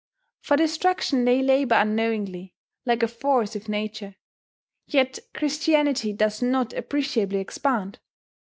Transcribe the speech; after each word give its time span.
For 0.41 0.57
destruction 0.57 1.25
they 1.25 1.43
labour 1.43 1.75
unknowingly, 1.75 2.55
like 2.87 3.03
a 3.03 3.07
force 3.07 3.55
of 3.55 3.69
nature. 3.69 4.15
Yet 4.87 5.19
Christianity 5.35 6.11
does 6.11 6.41
not 6.41 6.73
appreciably 6.73 7.37
expand. 7.37 7.99